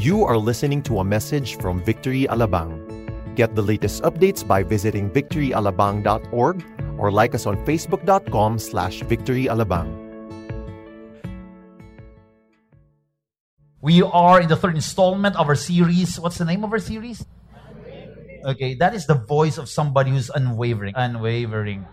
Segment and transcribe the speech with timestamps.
[0.00, 2.72] You are listening to a message from Victory Alabang.
[3.36, 6.56] Get the latest updates by visiting victoryalabang.org
[6.96, 9.92] or like us on facebook.com slash victoryalabang.
[13.84, 16.18] We are in the third installment of our series.
[16.18, 17.20] What's the name of our series?
[18.48, 20.96] Okay, that is the voice of somebody who's unwavering.
[20.96, 21.84] Unwavering.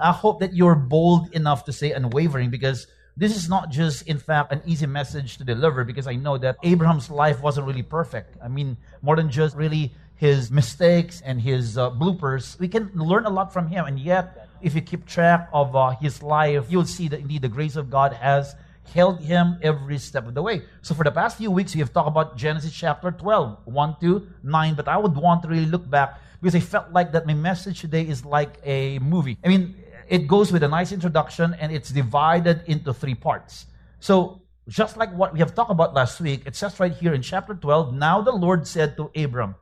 [0.00, 2.88] I hope that you're bold enough to say unwavering because
[3.20, 6.56] this is not just, in fact, an easy message to deliver because I know that
[6.62, 8.38] Abraham's life wasn't really perfect.
[8.42, 13.26] I mean, more than just really his mistakes and his uh, bloopers, we can learn
[13.26, 13.84] a lot from him.
[13.84, 17.48] And yet, if you keep track of uh, his life, you'll see that indeed the
[17.48, 18.56] grace of God has
[18.94, 20.62] held him every step of the way.
[20.80, 24.28] So for the past few weeks, we have talked about Genesis chapter 12, 1 to
[24.42, 27.34] 9, but I would want to really look back because I felt like that my
[27.34, 29.36] message today is like a movie.
[29.44, 29.76] I mean,
[30.10, 33.66] it goes with a nice introduction and it's divided into three parts.
[34.00, 37.22] So just like what we have talked about last week, it says right here in
[37.22, 39.54] chapter 12, now the Lord said to Abram,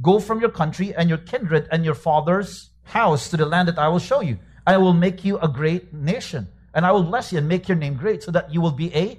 [0.00, 3.78] Go from your country and your kindred and your father's house to the land that
[3.78, 4.38] I will show you.
[4.66, 7.76] I will make you a great nation and I will bless you and make your
[7.76, 9.18] name great so that you will be a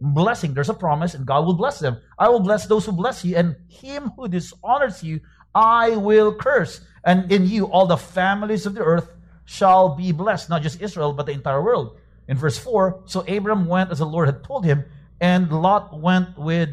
[0.00, 0.54] blessing.
[0.54, 1.98] There's a promise, and God will bless them.
[2.18, 5.20] I will bless those who bless you, and him who dishonors you,
[5.54, 6.80] I will curse.
[7.04, 9.10] And in you, all the families of the earth
[9.48, 11.96] shall be blessed, not just Israel, but the entire world.
[12.28, 14.84] In verse 4, so Abram went as the Lord had told him,
[15.22, 16.68] and Lot went with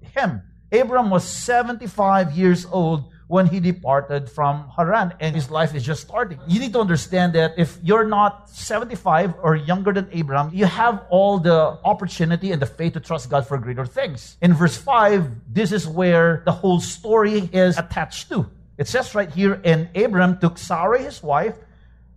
[0.00, 0.40] him.
[0.70, 6.02] Abram was 75 years old when he departed from Haran and his life is just
[6.02, 6.38] starting.
[6.46, 11.04] You need to understand that if you're not 75 or younger than Abram, you have
[11.10, 14.36] all the opportunity and the faith to trust God for greater things.
[14.40, 18.48] In verse 5, this is where the whole story is attached to.
[18.78, 21.54] It says right here, and Abram took Sarai his wife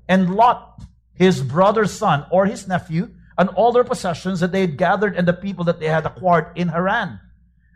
[0.07, 0.81] and Lot,
[1.13, 5.27] his brother's son or his nephew, and all their possessions that they had gathered and
[5.27, 7.19] the people that they had acquired in Haran.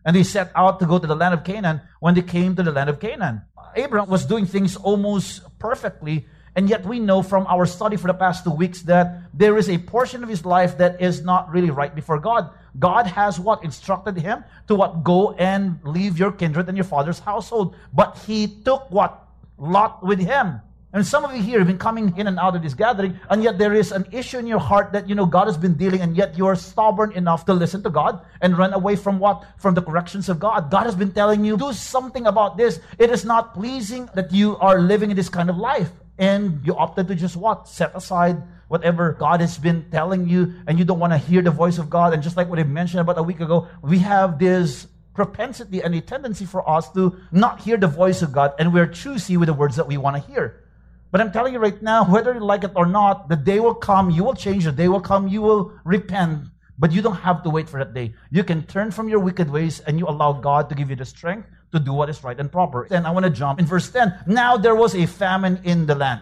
[0.05, 2.63] And they set out to go to the land of Canaan when they came to
[2.63, 3.41] the land of Canaan.
[3.75, 8.13] Abraham was doing things almost perfectly, and yet we know from our study for the
[8.13, 11.69] past two weeks that there is a portion of his life that is not really
[11.69, 12.49] right before God.
[12.79, 13.63] God has what?
[13.63, 15.03] Instructed him to what?
[15.03, 17.75] Go and leave your kindred and your father's household.
[17.93, 19.27] But he took what?
[19.57, 20.61] Lot with him.
[20.93, 23.43] And some of you here have been coming in and out of this gathering, and
[23.43, 25.99] yet there is an issue in your heart that you know God has been dealing,
[25.99, 29.43] and yet you are stubborn enough to listen to God and run away from what?
[29.57, 30.71] From the corrections of God.
[30.71, 32.79] God has been telling you, do something about this.
[32.97, 35.91] It is not pleasing that you are living in this kind of life.
[36.17, 37.67] And you opted to just what?
[37.67, 41.51] Set aside whatever God has been telling you, and you don't want to hear the
[41.51, 42.13] voice of God.
[42.13, 45.93] And just like what I mentioned about a week ago, we have this propensity and
[45.95, 49.47] a tendency for us to not hear the voice of God, and we're choosy with
[49.47, 50.63] the words that we want to hear.
[51.11, 53.75] But I'm telling you right now, whether you like it or not, the day will
[53.75, 56.47] come, you will change, the day will come, you will repent.
[56.79, 58.13] But you don't have to wait for that day.
[58.29, 61.05] You can turn from your wicked ways and you allow God to give you the
[61.05, 62.87] strength to do what is right and proper.
[62.89, 64.13] Then I want to jump in verse 10.
[64.27, 66.21] Now there was a famine in the land.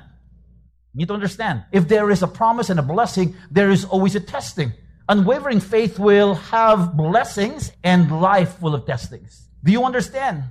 [0.94, 1.66] You need to understand.
[1.74, 4.72] If there is a promise and a blessing, there is always a testing.
[5.09, 9.50] Unwavering faith will have blessings and life full of testings.
[9.63, 10.44] Do you understand?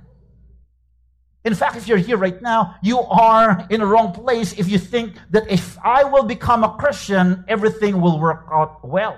[1.45, 4.79] In fact, if you're here right now, you are in the wrong place if you
[4.79, 9.17] think that if I will become a Christian, everything will work out well.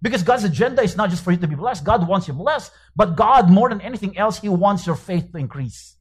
[0.00, 1.84] Because God's agenda is not just for you to be blessed.
[1.84, 5.38] God wants you blessed, but God, more than anything else, He wants your faith to
[5.38, 5.94] increase.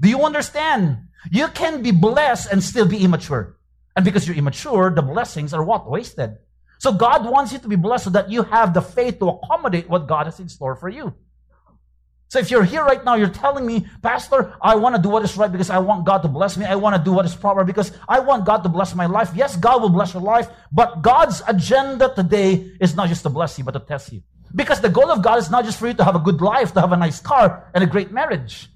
[0.00, 1.08] Do you understand?
[1.30, 3.58] You can be blessed and still be immature.
[3.94, 5.90] And because you're immature, the blessings are what?
[5.90, 6.38] Wasted.
[6.78, 9.90] So God wants you to be blessed so that you have the faith to accommodate
[9.90, 11.14] what God has in store for you.
[12.36, 15.24] So if you're here right now, you're telling me, Pastor, I want to do what
[15.24, 16.66] is right because I want God to bless me.
[16.66, 19.30] I want to do what is proper because I want God to bless my life.
[19.34, 23.56] Yes, God will bless your life, but God's agenda today is not just to bless
[23.56, 24.22] you, but to test you.
[24.54, 26.74] Because the goal of God is not just for you to have a good life,
[26.74, 28.68] to have a nice car and a great marriage.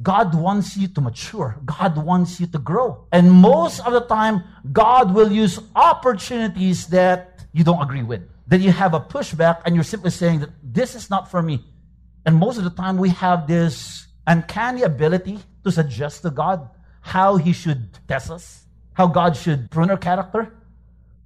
[0.00, 1.58] God wants you to mature.
[1.64, 3.08] God wants you to grow.
[3.10, 8.22] And most of the time, God will use opportunities that you don't agree with.
[8.46, 11.64] That you have a pushback and you're simply saying that this is not for me.
[12.26, 16.68] And most of the time, we have this uncanny ability to suggest to God
[17.00, 20.54] how He should test us, how God should prune our character.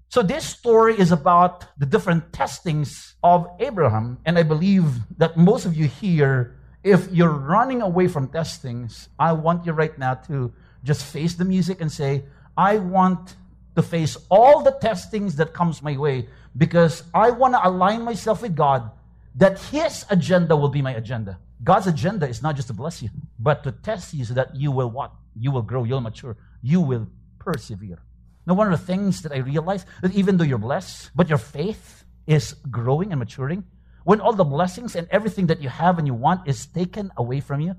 [0.09, 4.19] So, this story is about the different testings of Abraham.
[4.25, 4.87] And I believe
[5.19, 9.97] that most of you here, if you're running away from testings, I want you right
[9.99, 10.53] now to
[10.83, 12.25] just face the music and say,
[12.57, 13.37] I want
[13.77, 18.43] to face all the testings that comes my way because I want to align myself
[18.43, 18.91] with God
[19.39, 21.39] that his agenda will be my agenda.
[21.63, 23.09] God's agenda is not just to bless you,
[23.39, 25.13] but to test you so that you will what?
[25.35, 27.09] You will grow, you'll mature, you will
[27.39, 28.03] persevere.
[28.47, 31.39] Now, one of the things that I realize that even though you're blessed, but your
[31.39, 33.65] faith is growing and maturing,
[34.05, 37.41] when all the blessings and everything that you have and you want is taken away
[37.41, 37.77] from you,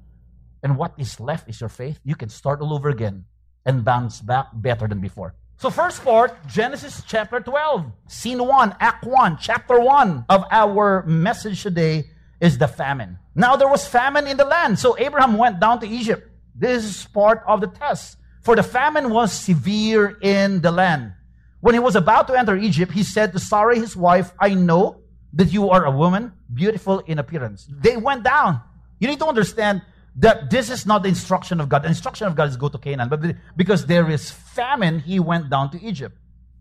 [0.63, 3.25] and what is left is your faith, you can start all over again
[3.65, 5.35] and bounce back better than before.
[5.59, 11.61] So, first part, Genesis chapter 12, scene 1, act 1, chapter 1 of our message
[11.61, 13.19] today is the famine.
[13.35, 16.31] Now, there was famine in the land, so Abraham went down to Egypt.
[16.55, 18.15] This is part of the test.
[18.41, 21.11] For the famine was severe in the land.
[21.59, 25.01] When he was about to enter Egypt, he said to Sarai, his wife, I know
[25.33, 27.67] that you are a woman, beautiful in appearance.
[27.69, 28.61] They went down.
[29.01, 29.81] You need to understand
[30.19, 31.83] that this is not the instruction of God.
[31.83, 33.09] The instruction of God is go to Canaan.
[33.09, 33.21] But
[33.55, 36.17] because there is famine, he went down to Egypt.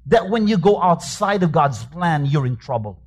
[0.07, 3.03] That when you go outside of God's plan, you're in trouble.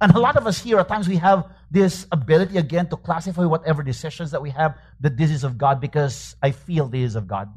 [0.00, 3.44] And a lot of us here, at times, we have this ability again to classify
[3.44, 7.16] whatever decisions that we have that this is of God because I feel this is
[7.16, 7.52] of God.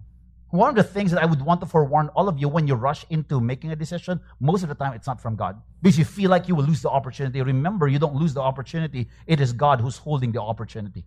[0.50, 2.74] One of the things that I would want to forewarn all of you when you
[2.74, 5.62] rush into making a decision, most of the time it's not from God.
[5.84, 7.40] Because you feel like you will lose the opportunity.
[7.44, 9.08] Remember, you don't lose the opportunity.
[9.28, 11.06] It is God who's holding the opportunity.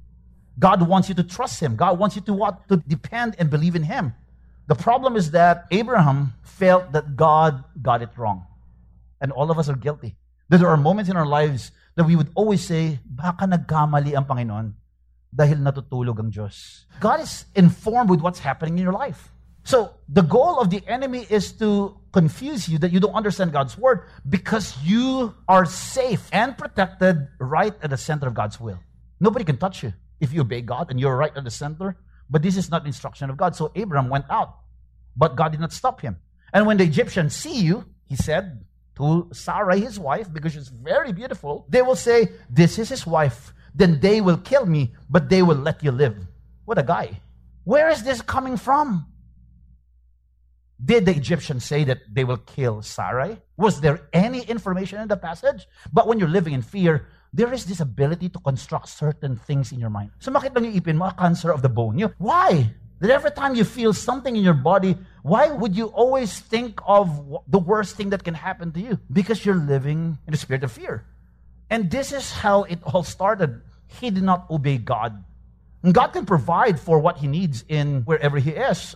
[0.58, 1.76] God wants you to trust Him.
[1.76, 2.68] God wants you to what?
[2.68, 4.14] To depend and believe in Him.
[4.68, 8.46] The problem is that Abraham felt that God got it wrong.
[9.20, 10.16] And all of us are guilty.
[10.48, 14.24] That there are moments in our lives that we would always say, baka nagkamali ang
[14.24, 14.74] Panginoon
[15.32, 16.84] dahil natutulog ang Diyos.
[17.00, 19.32] God is informed with what's happening in your life.
[19.64, 23.78] So the goal of the enemy is to confuse you that you don't understand God's
[23.78, 28.78] word because you are safe and protected right at the center of God's will.
[29.20, 31.96] Nobody can touch you if you obey God and you're right at the center.
[32.30, 33.54] But this is not instruction of God.
[33.54, 34.56] So Abraham went out,
[35.16, 36.16] but God did not stop him.
[36.54, 38.64] And when the Egyptians see you, he said
[38.96, 43.52] to Sarah, his wife, because she's very beautiful, they will say, This is his wife.
[43.74, 46.16] Then they will kill me, but they will let you live.
[46.64, 47.20] What a guy.
[47.64, 49.06] Where is this coming from?
[50.84, 53.38] Did the Egyptians say that they will kill Sarai?
[53.56, 55.66] Was there any information in the passage?
[55.92, 59.80] But when you're living in fear, there is this ability to construct certain things in
[59.80, 60.10] your mind.
[60.20, 61.98] So lang yung ipin mo, a cancer of the bone.
[62.18, 62.70] Why?
[63.00, 67.08] That every time you feel something in your body, why would you always think of
[67.48, 69.00] the worst thing that can happen to you?
[69.10, 71.04] Because you're living in a spirit of fear.
[71.68, 73.62] And this is how it all started.
[73.88, 75.24] He did not obey God.
[75.82, 78.94] And God can provide for what he needs in wherever he is.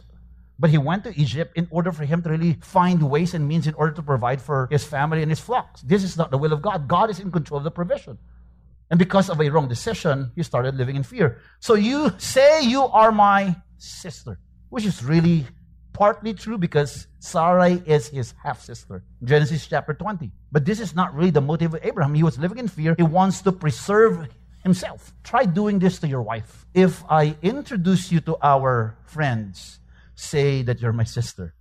[0.58, 3.66] But he went to Egypt in order for him to really find ways and means
[3.66, 5.82] in order to provide for his family and his flocks.
[5.82, 6.88] This is not the will of God.
[6.88, 8.18] God is in control of the provision.
[8.90, 11.40] And because of a wrong decision, he started living in fear.
[11.60, 14.38] So you say you are my sister,
[14.70, 15.46] which is really
[15.92, 19.02] partly true because Sarai is his half sister.
[19.24, 20.30] Genesis chapter 20.
[20.52, 22.14] But this is not really the motive of Abraham.
[22.14, 22.94] He was living in fear.
[22.96, 24.28] He wants to preserve
[24.62, 25.12] himself.
[25.24, 26.66] Try doing this to your wife.
[26.74, 29.80] If I introduce you to our friends,
[30.16, 31.54] say that you're my sister.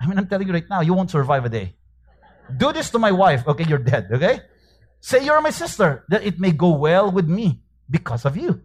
[0.00, 1.76] I mean, I'm telling you right now, you won't survive a day.
[2.56, 3.64] Do this to my wife, okay?
[3.68, 4.40] You're dead, okay?
[5.00, 8.60] Say you're my sister, that it may go well with me because of you.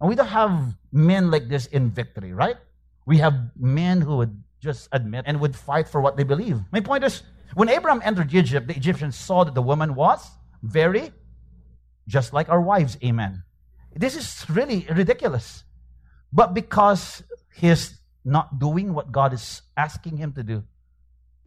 [0.00, 2.56] And we don't have men like this in victory, right?
[3.04, 6.60] We have men who would just admit and would fight for what they believe.
[6.72, 7.22] My point is,
[7.54, 10.30] when Abraham entered Egypt, the Egyptians saw that the woman was
[10.62, 11.12] very
[12.08, 13.42] just like our wives, amen.
[13.94, 15.64] This is really ridiculous.
[16.32, 17.22] But because
[17.54, 20.64] he's not doing what God is asking him to do,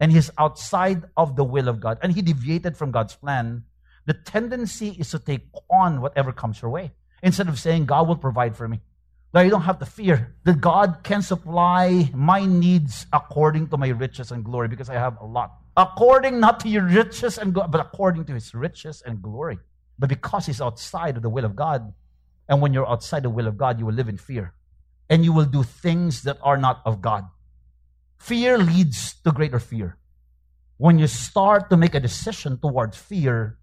[0.00, 3.64] and he's outside of the will of God, and he deviated from God's plan,
[4.04, 8.16] the tendency is to take on whatever comes your way instead of saying, God will
[8.16, 8.80] provide for me.
[9.34, 13.88] Now you don't have to fear that God can supply my needs according to my
[13.88, 15.52] riches and glory because I have a lot.
[15.76, 19.58] According not to your riches and glory, but according to his riches and glory.
[19.98, 21.92] But because he's outside of the will of God,
[22.48, 24.54] and when you're outside the will of God, you will live in fear
[25.08, 27.24] and you will do things that are not of God.
[28.18, 29.96] Fear leads to greater fear.
[30.78, 33.56] When you start to make a decision towards fear,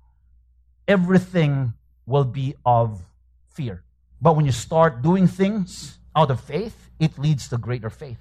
[0.87, 1.73] everything
[2.05, 3.01] will be of
[3.49, 3.83] fear.
[4.21, 8.19] But when you start doing things out of faith, it leads to greater faith.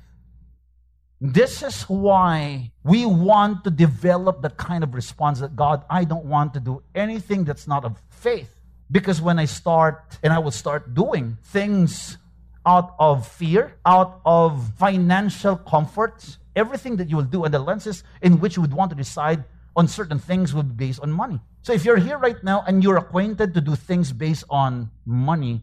[1.20, 6.24] This is why we want to develop the kind of response that God, I don't
[6.24, 8.52] want to do anything that's not of faith.
[8.90, 12.18] Because when I start and I will start doing things
[12.64, 18.04] out of fear, out of financial comforts, everything that you will do and the lenses
[18.20, 21.40] in which you would want to decide on certain things will be based on money.
[21.62, 25.62] So if you're here right now and you're acquainted to do things based on money,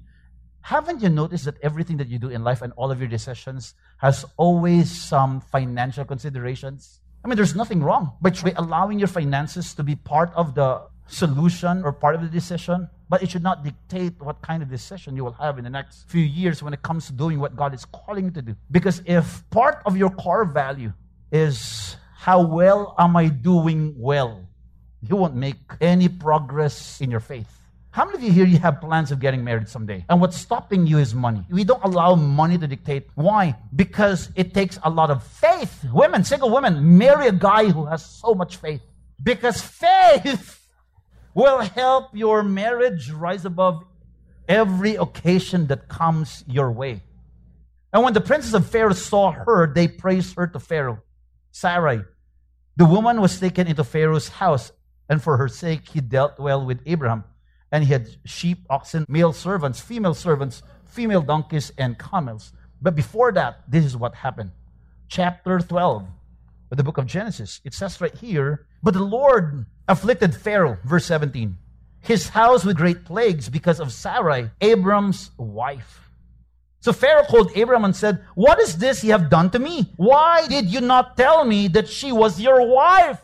[0.62, 3.76] haven't you noticed that everything that you do in life and all of your decisions
[3.98, 7.02] has always some financial considerations?
[7.24, 10.82] I mean, there's nothing wrong but by allowing your finances to be part of the
[11.08, 15.16] solution or part of the decision, but it should not dictate what kind of decision
[15.16, 17.74] you will have in the next few years when it comes to doing what God
[17.74, 18.56] is calling you to do.
[18.70, 20.94] Because if part of your core value
[21.32, 24.46] is how well am I doing well,
[25.02, 27.48] you won't make any progress in your faith.
[27.92, 30.06] How many of you here you have plans of getting married someday?
[30.10, 31.44] And what's stopping you is money.
[31.50, 33.08] We don't allow money to dictate.
[33.16, 33.56] Why?
[33.76, 35.86] Because it takes a lot of faith.
[35.92, 38.82] Women, single women, marry a guy who has so much faith.
[39.24, 40.59] Because faith
[41.40, 43.84] will help your marriage rise above
[44.48, 47.02] every occasion that comes your way.
[47.94, 51.02] And when the princes of Pharaoh saw her, they praised her to Pharaoh.
[51.52, 52.02] Sarai,
[52.76, 54.72] the woman was taken into Pharaoh's house,
[55.08, 57.24] and for her sake he dealt well with Abraham
[57.72, 62.52] and he had sheep, oxen, male servants, female servants, female donkeys, and camels.
[62.82, 64.52] But before that, this is what happened.
[65.08, 66.08] Chapter 12
[66.72, 67.62] of the book of Genesis.
[67.64, 71.58] It says right here, But the Lord afflicted Pharaoh, verse 17,
[72.02, 76.10] his house with great plagues because of Sarai, Abram's wife.
[76.82, 79.92] So Pharaoh called Abram and said, What is this you have done to me?
[79.98, 83.20] Why did you not tell me that she was your wife?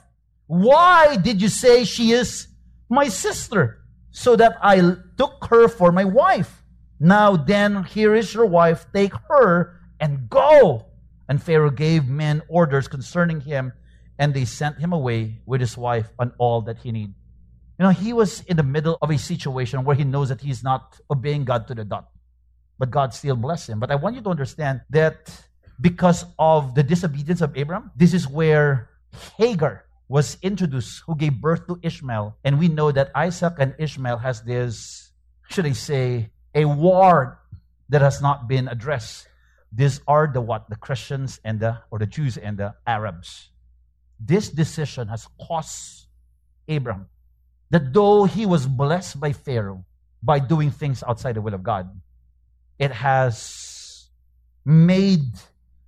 [0.47, 2.47] Why did you say she is
[2.89, 3.85] my sister?
[4.15, 6.63] so that I took her for my wife.
[7.01, 10.85] Now then, here is your wife, take her and go.
[11.27, 13.73] And Pharaoh gave men orders concerning him,
[14.19, 17.15] and they sent him away with his wife and all that he needed.
[17.79, 20.63] You know, he was in the middle of a situation where he knows that he's
[20.63, 22.07] not obeying God to the dot.
[22.77, 23.79] But God still blessed him.
[23.79, 25.29] But I want you to understand that
[25.79, 28.89] because of the disobedience of Abraham, this is where
[29.37, 32.37] Hagar was introduced who gave birth to Ishmael.
[32.43, 35.11] And we know that Isaac and Ishmael has this,
[35.49, 37.39] should I say, a war
[37.89, 39.27] that has not been addressed.
[39.75, 40.69] These are the what?
[40.69, 43.49] The Christians and the or the Jews and the Arabs.
[44.19, 46.07] This decision has cost
[46.69, 47.07] Abram
[47.71, 49.83] that though he was blessed by Pharaoh
[50.23, 51.89] by doing things outside the will of God,
[52.79, 54.07] it has
[54.63, 55.35] made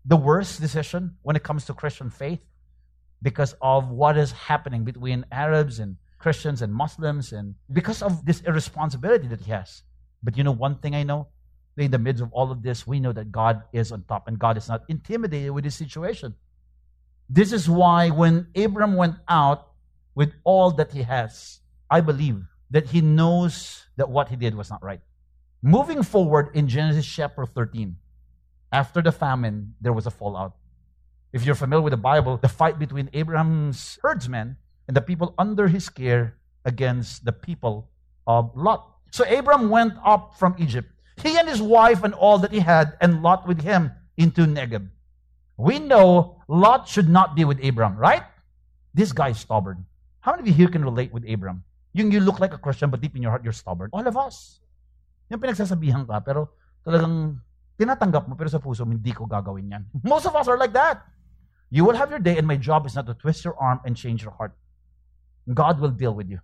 [0.06, 2.44] the worst decision when it comes to Christian faith
[3.22, 8.42] because of what is happening between Arabs and Christians and Muslims and because of this
[8.42, 9.84] irresponsibility that he has.
[10.22, 11.28] But you know, one thing I know,
[11.78, 14.40] in the midst of all of this, we know that God is on top and
[14.40, 16.36] God is not intimidated with this situation.
[17.30, 19.70] This is why when Abram went out
[20.16, 24.70] with all that he has, I believe that he knows that what he did was
[24.70, 25.02] not right.
[25.62, 27.96] Moving forward in Genesis chapter 13,
[28.72, 30.56] after the famine, there was a fallout.
[31.34, 34.58] If you're familiar with the Bible, the fight between Abraham's herdsmen
[34.88, 37.90] and the people under his care against the people
[38.26, 38.88] of Lot.
[39.12, 40.90] So Abram went up from Egypt,
[41.22, 44.90] he and his wife and all that he had, and Lot with him into Negeb.
[45.58, 48.24] We know Lot should not be with Abram, right?
[48.94, 49.86] This guy is stubborn.
[50.22, 51.64] How many of you here can relate with Abram?
[51.94, 53.90] You look like a Christian, but deep in your heart, you're stubborn.
[53.92, 54.60] All of us.
[55.30, 56.54] Yung pinagsasabihan ka, pero
[56.86, 57.42] talagang
[57.76, 59.84] tinatanggap mo, pero sa puso, hindi ko gagawin yan.
[60.06, 61.02] Most of us are like that.
[61.70, 63.98] You will have your day, and my job is not to twist your arm and
[63.98, 64.56] change your heart.
[65.52, 66.40] God will deal with you.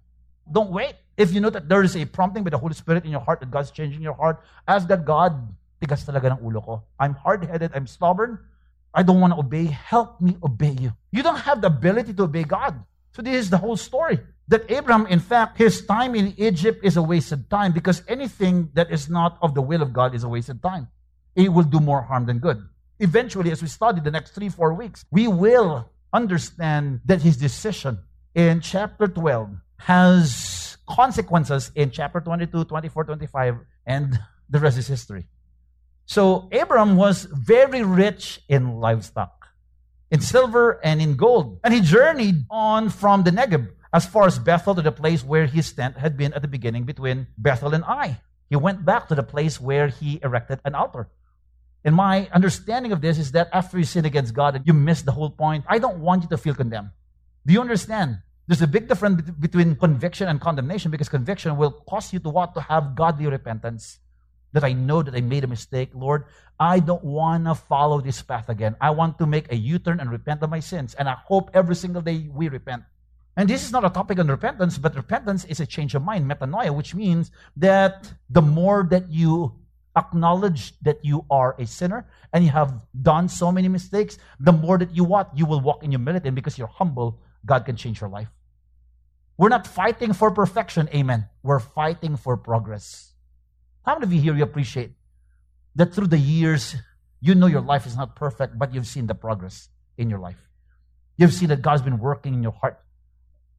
[0.52, 0.96] Don't wait.
[1.18, 3.40] If you know that there is a prompting by the Holy Spirit in your heart
[3.40, 5.34] that God's changing your heart, ask that God,
[5.82, 6.84] tigas talaga ng ulo ko.
[7.00, 8.40] I'm hard-headed, I'm stubborn,
[8.94, 9.66] I don't want to obey.
[9.66, 10.94] Help me obey you.
[11.12, 12.82] You don't have the ability to obey God.
[13.12, 14.20] So this is the whole story.
[14.48, 18.92] That Abraham, in fact, his time in Egypt is a wasted time because anything that
[18.92, 20.90] is not of the will of God is a wasted time.
[21.36, 22.62] It will do more harm than good
[23.04, 28.00] eventually, as we study the next three, four weeks, we will understand that his decision
[28.34, 35.26] in chapter 12 has consequences in chapter 22, 24, 25, and the rest is history.
[36.06, 39.48] So Abram was very rich in livestock,
[40.12, 41.60] in silver and in gold.
[41.64, 45.46] And he journeyed on from the Negev as far as Bethel to the place where
[45.46, 48.20] his tent had been at the beginning between Bethel and Ai.
[48.50, 51.10] He went back to the place where he erected an altar.
[51.86, 55.12] And my understanding of this is that after you sin against God you miss the
[55.12, 56.90] whole point, I don't want you to feel condemned.
[57.46, 58.20] Do you understand?
[58.54, 62.54] There's a big difference between conviction and condemnation because conviction will cause you to what?
[62.54, 63.98] To have godly repentance.
[64.52, 65.90] That I know that I made a mistake.
[65.96, 66.26] Lord,
[66.60, 68.76] I don't want to follow this path again.
[68.80, 70.94] I want to make a U turn and repent of my sins.
[70.94, 72.84] And I hope every single day we repent.
[73.36, 76.30] And this is not a topic on repentance, but repentance is a change of mind,
[76.30, 79.52] metanoia, which means that the more that you
[79.98, 84.78] acknowledge that you are a sinner and you have done so many mistakes, the more
[84.78, 85.36] that you what?
[85.36, 86.28] You will walk in humility.
[86.28, 88.30] And because you're humble, God can change your life.
[89.38, 91.28] We're not fighting for perfection, amen.
[91.42, 93.14] We're fighting for progress.
[93.86, 94.92] How many of you here you appreciate
[95.76, 96.76] that through the years,
[97.20, 100.50] you know your life is not perfect, but you've seen the progress in your life?
[101.18, 102.80] You've seen that God's been working in your heart.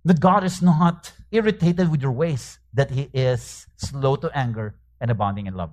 [0.04, 5.10] That God is not irritated with your ways, that He is slow to anger and
[5.10, 5.72] abounding in love.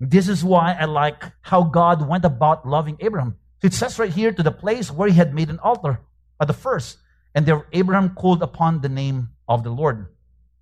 [0.00, 3.36] This is why I like how God went about loving Abraham.
[3.62, 6.00] It says right here to the place where he had made an altar
[6.40, 6.98] at the first.
[7.34, 10.06] And there Abraham called upon the name of the Lord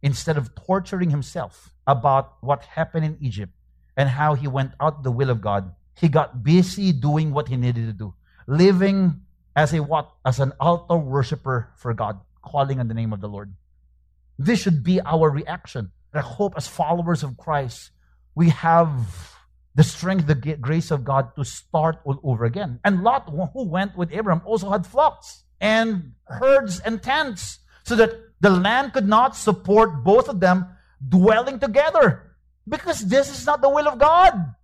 [0.02, 3.52] instead of torturing himself about what happened in Egypt
[3.96, 5.74] and how he went out the will of God.
[5.98, 8.14] He got busy doing what he needed to do,
[8.46, 9.20] living
[9.56, 10.10] as a what?
[10.24, 13.52] As an altar worshiper for God, calling on the name of the Lord.
[14.38, 15.90] This should be our reaction.
[16.14, 17.90] I hope as followers of Christ,
[18.34, 19.36] we have
[19.74, 22.80] the strength, the grace of God to start all over again.
[22.84, 28.12] And Lot, who went with Abraham, also had flocks and herds and tents so that
[28.40, 30.66] the land could not support both of them
[31.06, 32.34] dwelling together
[32.68, 34.54] because this is not the will of God.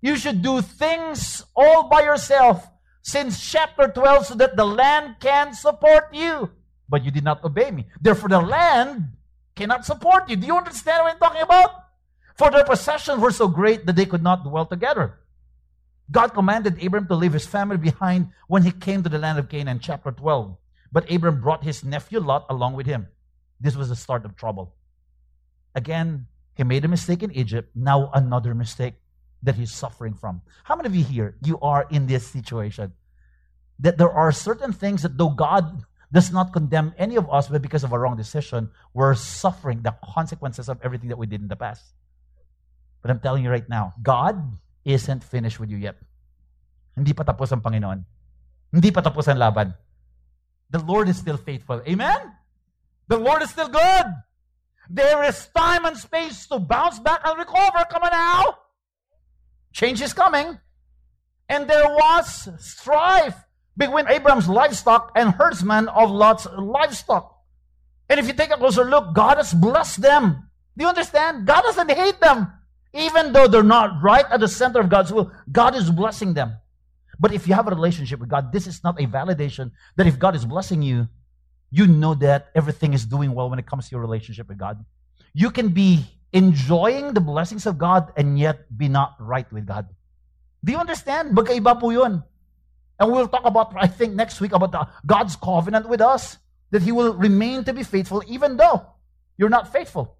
[0.00, 2.66] You should do things all by yourself
[3.02, 6.50] since chapter 12 so that the land can support you.
[6.88, 7.86] But you did not obey me.
[8.00, 9.16] Therefore, the land
[9.54, 10.36] cannot support you.
[10.36, 11.70] Do you understand what I'm talking about?
[12.36, 15.18] For their possessions were so great that they could not dwell together.
[16.10, 19.48] God commanded Abram to leave his family behind when he came to the land of
[19.48, 20.56] Canaan, chapter 12.
[20.92, 23.08] But Abram brought his nephew Lot along with him.
[23.60, 24.74] This was the start of trouble.
[25.74, 27.70] Again, he made a mistake in Egypt.
[27.74, 28.94] Now, another mistake
[29.42, 30.42] that he's suffering from.
[30.64, 32.92] How many of you here, you are in this situation?
[33.80, 37.62] That there are certain things that though God does not condemn any of us, but
[37.62, 41.48] because of a wrong decision, we're suffering the consequences of everything that we did in
[41.48, 41.82] the past.
[43.02, 45.98] But I'm telling you right now, God isn't finished with you yet.
[46.94, 48.06] Hindi pa tapos ang Panginoon.
[48.70, 49.74] Hindi pa tapos ang laban.
[50.70, 51.82] The Lord is still faithful.
[51.82, 52.32] Amen?
[53.10, 54.06] The Lord is still good.
[54.88, 57.82] There is time and space to bounce back and recover.
[57.90, 58.42] Come on now.
[59.74, 60.58] Change is coming.
[61.50, 63.36] And there was strife
[63.76, 67.36] between Abraham's livestock and herdsmen of Lot's livestock.
[68.08, 70.48] And if you take a closer look, God has blessed them.
[70.78, 71.46] Do you understand?
[71.46, 72.50] God doesn't hate them.
[72.96, 76.56] Even though they're not right at the center of God's will, God is blessing them.
[77.18, 80.18] But if you have a relationship with God, this is not a validation that if
[80.18, 81.08] God is blessing you,
[81.70, 84.84] you know that everything is doing well when it comes to your relationship with God.
[85.34, 89.88] You can be enjoying the blessings of God and yet be not right with God.
[90.64, 91.36] Do you understand?
[92.98, 96.38] And we'll talk about, I think, next week about the, God's covenant with us,
[96.70, 98.86] that He will remain to be faithful even though
[99.36, 100.16] you're not faithful.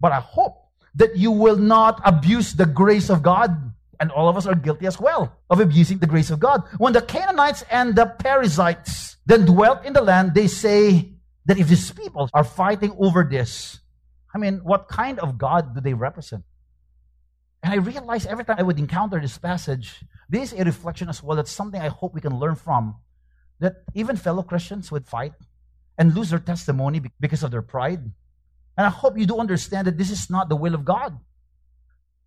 [0.00, 0.67] But I hope
[0.98, 3.72] that you will not abuse the grace of God.
[4.00, 6.62] And all of us are guilty as well of abusing the grace of God.
[6.78, 11.14] When the Canaanites and the Perizzites then dwelt in the land, they say
[11.46, 13.80] that if these people are fighting over this,
[14.34, 16.44] I mean, what kind of God do they represent?
[17.62, 21.22] And I realize every time I would encounter this passage, this is a reflection as
[21.22, 21.36] well.
[21.36, 22.96] That's something I hope we can learn from.
[23.58, 25.32] That even fellow Christians would fight
[25.96, 28.12] and lose their testimony because of their pride.
[28.78, 31.18] And I hope you do understand that this is not the will of God.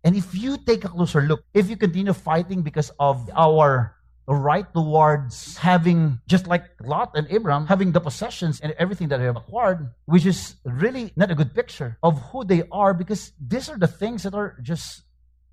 [0.04, 3.96] And if you take a closer look, if you continue fighting because of our
[4.28, 9.24] right towards having, just like Lot and Abraham, having the possessions and everything that they
[9.24, 13.70] have acquired, which is really not a good picture of who they are because these
[13.70, 15.02] are the things that are just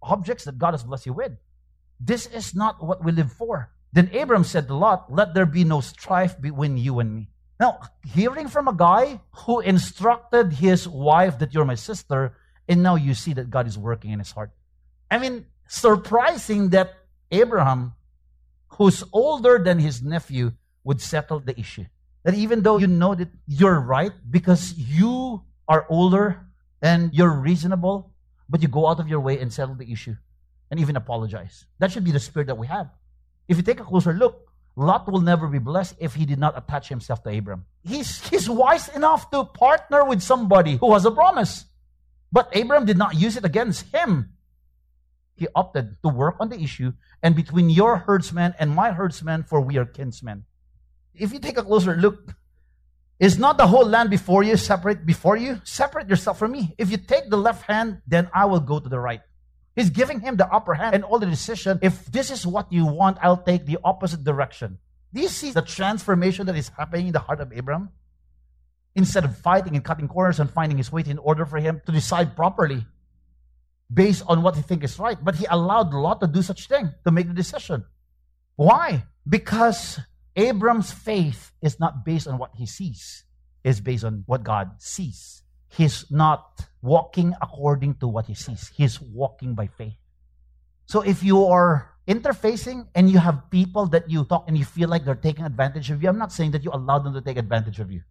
[0.04, 1.32] objects that God has blessed you with.
[2.00, 3.72] This is not what we live for.
[3.94, 7.30] Then Abram said to Lot, Let there be no strife between you and me.
[7.60, 12.34] Now, hearing from a guy who instructed his wife that you're my sister,
[12.68, 14.52] and now you see that God is working in his heart.
[15.12, 16.94] I mean, surprising that
[17.32, 17.94] Abraham,
[18.70, 21.86] who's older than his nephew, would settle the issue.
[22.24, 26.46] That even though you know that you're right because you are older
[26.82, 28.14] and you're reasonable,
[28.50, 30.16] but you go out of your way and settle the issue
[30.72, 31.66] and even apologize.
[31.80, 32.90] That should be the spirit that we have.
[33.48, 34.49] If you take a closer look,
[34.80, 37.66] Lot will never be blessed if he did not attach himself to Abram.
[37.84, 41.66] He's, he's wise enough to partner with somebody who has a promise.
[42.32, 44.30] But Abram did not use it against him.
[45.36, 49.60] He opted to work on the issue and between your herdsmen and my herdsmen, for
[49.60, 50.46] we are kinsmen.
[51.14, 52.34] If you take a closer look,
[53.20, 55.60] is not the whole land before you separate before you?
[55.66, 56.74] Separate yourself from me.
[56.78, 59.20] If you take the left hand, then I will go to the right.
[59.80, 61.80] He's giving him the upper hand and all the decision.
[61.82, 64.78] If this is what you want, I'll take the opposite direction.
[65.14, 67.88] Do you see the transformation that is happening in the heart of Abraham?
[68.94, 71.94] Instead of fighting and cutting corners and finding his way in order for him to
[71.94, 72.86] decide properly
[73.92, 75.18] based on what he thinks is right.
[75.24, 77.86] But he allowed Lot to do such thing, to make the decision.
[78.58, 79.06] Why?
[79.26, 79.98] Because
[80.36, 83.24] Abram's faith is not based on what he sees,
[83.64, 85.42] it's based on what God sees.
[85.70, 88.72] He's not walking according to what he sees.
[88.76, 89.96] He's walking by faith.
[90.86, 94.90] So if you are interfacing and you have people that you talk and you feel
[94.90, 97.38] like they're taking advantage of you, I'm not saying that you allow them to take
[97.38, 98.02] advantage of you.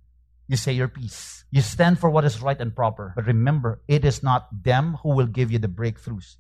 [0.47, 1.45] You say your piece.
[1.51, 3.13] You stand for what is right and proper.
[3.17, 6.37] But remember, it is not them who will give you the breakthroughs.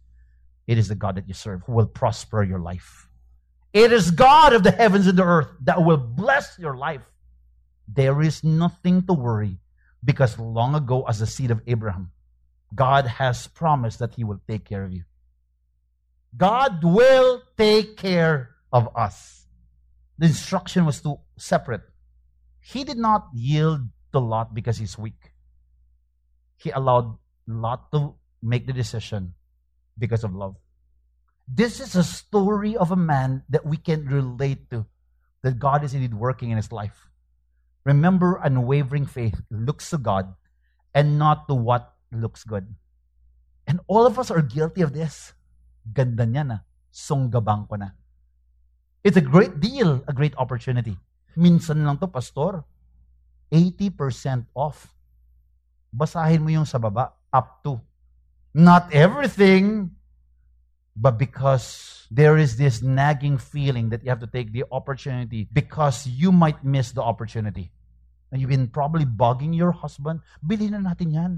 [0.66, 3.08] It is the God that you serve who will prosper your life.
[3.72, 7.02] It is God of the heavens and the earth that will bless your life.
[7.86, 9.58] There is nothing to worry
[10.04, 12.12] because long ago, as the seed of Abraham,
[12.74, 15.04] God has promised that He will take care of you.
[16.36, 19.46] God will take care of us.
[20.18, 21.82] The instruction was to separate.
[22.60, 25.32] He did not yield to Lot because he's weak.
[26.56, 29.34] He allowed Lot to make the decision
[29.96, 30.56] because of love.
[31.48, 34.84] This is a story of a man that we can relate to,
[35.42, 37.07] that God is indeed working in his life.
[37.84, 40.34] Remember, unwavering faith looks to God
[40.94, 42.66] and not to what looks good.
[43.68, 45.32] And all of us are guilty of this.
[45.84, 46.58] Ganda niya na.
[46.88, 47.92] Songgabang ko na.
[49.04, 50.96] It's a great deal, a great opportunity.
[51.36, 52.64] Minsan lang to, pastor.
[53.52, 54.92] 80% off.
[55.94, 57.80] Basahin mo yung sa baba, up to.
[58.52, 59.94] Not everything,
[60.98, 66.06] but because there is this nagging feeling that you have to take the opportunity because
[66.06, 67.70] you might miss the opportunity.
[68.32, 71.32] And you've been probably bugging your husband, bilhin na natin yan.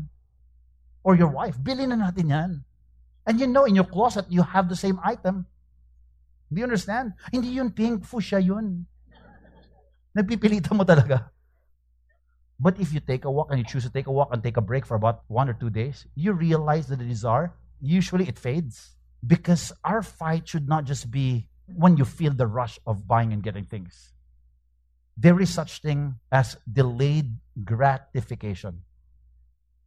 [1.04, 2.50] Or your wife, bilhin na natin yan.
[3.26, 5.46] And you know in your closet, you have the same item.
[6.50, 7.12] Do you understand?
[7.30, 8.86] Hindi yun pink, fuchsia yun.
[10.16, 11.30] Nagpipilitan mo talaga.
[12.58, 14.56] But if you take a walk and you choose to take a walk and take
[14.56, 18.38] a break for about one or two days, you realize that the desire, usually it
[18.38, 18.98] fades.
[19.26, 23.42] Because our fight should not just be when you feel the rush of buying and
[23.42, 24.12] getting things.
[25.16, 28.82] There is such thing as delayed gratification.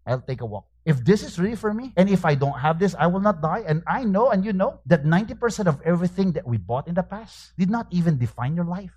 [0.05, 0.65] I'll take a walk.
[0.85, 3.41] If this is really for me, and if I don't have this, I will not
[3.41, 3.63] die.
[3.65, 7.03] And I know, and you know, that 90% of everything that we bought in the
[7.03, 8.91] past did not even define your life.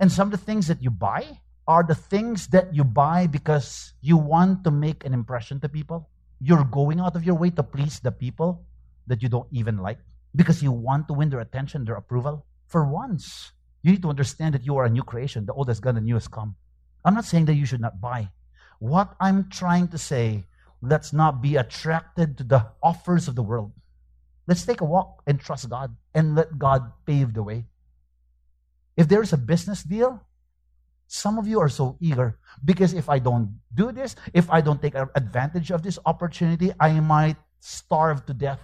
[0.00, 3.92] And some of the things that you buy are the things that you buy because
[4.00, 6.08] you want to make an impression to people.
[6.40, 8.64] You're going out of your way to please the people
[9.06, 9.98] that you don't even like
[10.34, 12.44] because you want to win their attention, their approval.
[12.68, 15.46] For once, you need to understand that you are a new creation.
[15.46, 16.56] The old has gone, the new has come.
[17.04, 18.30] I'm not saying that you should not buy.
[18.78, 20.44] What I'm trying to say,
[20.82, 23.72] let's not be attracted to the offers of the world.
[24.46, 27.66] Let's take a walk and trust God and let God pave the way.
[28.96, 30.20] If there is a business deal,
[31.06, 34.82] some of you are so eager because if I don't do this, if I don't
[34.82, 38.60] take advantage of this opportunity, I might starve to death.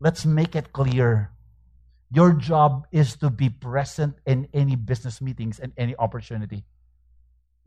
[0.00, 1.30] Let's make it clear.
[2.12, 6.64] Your job is to be present in any business meetings and any opportunity.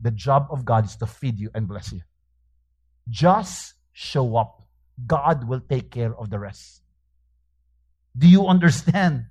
[0.00, 2.00] The job of God is to feed you and bless you.
[3.08, 4.62] Just show up.
[5.06, 6.82] God will take care of the rest.
[8.16, 9.26] Do you understand?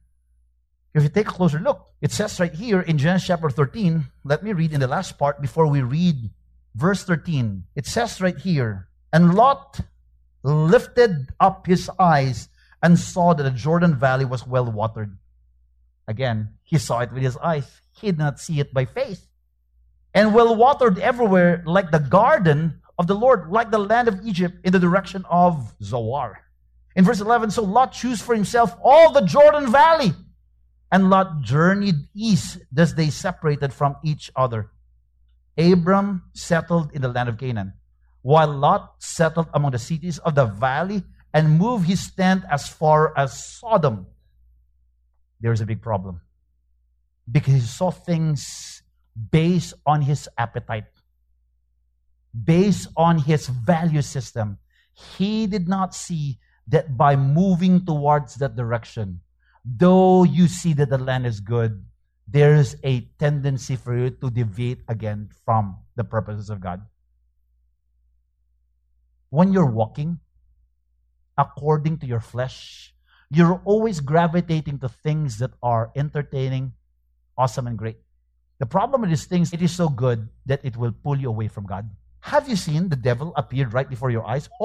[0.93, 4.43] If you take a closer look, it says right here in Genesis chapter 13, let
[4.43, 6.31] me read in the last part before we read
[6.75, 7.65] verse 13.
[7.75, 9.81] It says right here, and Lot
[10.43, 12.49] lifted up his eyes
[12.81, 15.17] and saw that the Jordan Valley was well watered.
[16.07, 17.81] Again, he saw it with his eyes.
[17.91, 19.27] He did not see it by faith.
[20.13, 24.55] And well watered everywhere, like the garden of the Lord, like the land of Egypt
[24.63, 26.39] in the direction of Zoar.
[26.95, 30.13] In verse 11, so Lot chose for himself all the Jordan Valley
[30.91, 34.71] and Lot journeyed east as they separated from each other.
[35.57, 37.73] Abram settled in the land of Canaan,
[38.21, 43.13] while Lot settled among the cities of the valley and move his tent as far
[43.17, 44.07] as Sodom.
[45.39, 46.21] There's a big problem
[47.31, 48.81] because he saw things
[49.31, 50.85] based on his appetite,
[52.33, 54.57] based on his value system.
[55.17, 59.21] He did not see that by moving towards that direction,
[59.63, 61.85] though you see that the land is good,
[62.27, 66.81] there is a tendency for you to deviate again from the purposes of God.
[69.29, 70.19] When you're walking
[71.39, 72.93] according to your flesh,
[73.31, 76.73] you're always gravitating to things that are entertaining,
[77.37, 77.95] awesome, and great.
[78.59, 81.47] The problem with these things, it is so good that it will pull you away
[81.47, 81.89] from God.
[82.19, 84.49] Have you seen the devil appear right before your eyes?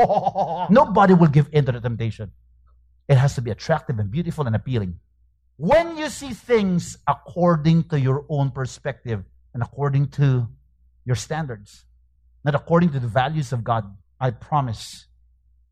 [0.68, 2.32] Nobody will give in to the temptation.
[3.06, 4.98] It has to be attractive and beautiful and appealing.
[5.56, 10.48] When you see things according to your own perspective and according to
[11.04, 11.84] your standards,
[12.42, 13.86] not according to the values of God,
[14.18, 15.06] I promise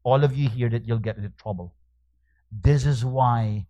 [0.05, 1.75] all of you here that you'll get into trouble.
[2.51, 3.67] This is why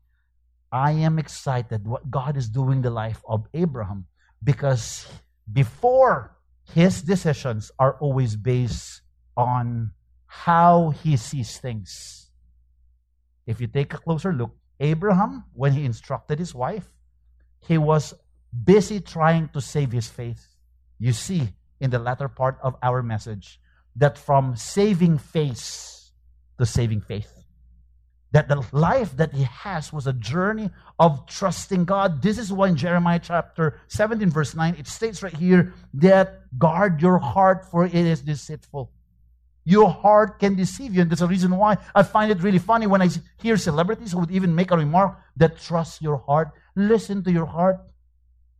[0.71, 4.07] I am excited what God is doing in the life of Abraham
[4.43, 5.07] because
[5.53, 6.37] before
[6.73, 9.03] his decisions are always based
[9.37, 9.93] on
[10.27, 12.23] how he sees things
[13.47, 16.89] if you take a closer look, Abraham, when he instructed his wife,
[17.61, 18.15] he was
[18.65, 20.47] busy trying to save his faith.
[20.99, 21.49] You see
[21.81, 23.61] in the latter part of our message
[23.97, 26.02] that from saving face
[26.63, 27.33] to saving faith.
[28.33, 32.23] that the life that he has was a journey of trusting God.
[32.23, 37.03] This is why in Jeremiah chapter 17, verse 9, it states right here that guard
[37.03, 38.91] your heart, for it is deceitful.
[39.65, 41.03] Your heart can deceive you.
[41.03, 44.21] And that's a reason why I find it really funny when I hear celebrities who
[44.21, 46.51] would even make a remark that trust your heart.
[46.75, 47.81] Listen to your heart.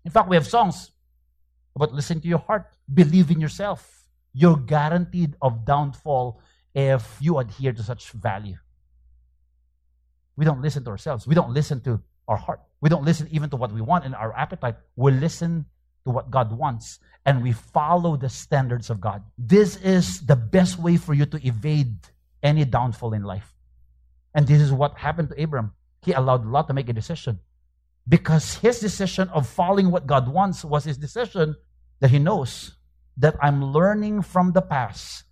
[0.05, 0.93] In fact, we have songs
[1.75, 2.67] about listen to your heart.
[2.93, 4.07] Believe in yourself.
[4.35, 6.41] You're guaranteed of downfall
[6.75, 8.57] if you adhere to such value.
[10.37, 11.27] We don't listen to ourselves.
[11.27, 12.61] We don't listen to our heart.
[12.81, 14.77] We don't listen even to what we want and our appetite.
[14.97, 15.67] We listen
[16.05, 19.23] to what God wants and we follow the standards of God.
[19.39, 21.97] This is the best way for you to evade
[22.43, 23.55] any downfall in life.
[24.35, 25.73] And this is what happened to Abram.
[26.03, 27.39] He allowed Lot to make a decision
[28.09, 31.55] because his decision of following what God wants was his decision
[32.01, 32.73] that he knows
[33.19, 35.25] that I'm learning from the past.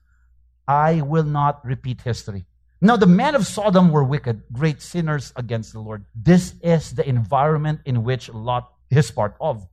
[0.67, 2.47] I will not repeat history.
[2.81, 6.07] Now, the men of Sodom were wicked, great sinners against the Lord.
[6.15, 9.67] This is the environment in which Lot is part of.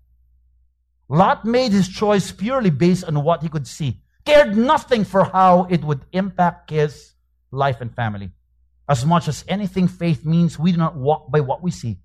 [1.08, 5.68] Lot made his choice purely based on what he could see, cared nothing for how
[5.70, 7.14] it would impact his
[7.52, 8.32] life and family.
[8.90, 12.00] As much as anything, faith means we do not walk by what we see,